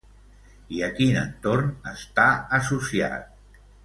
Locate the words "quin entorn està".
0.99-2.25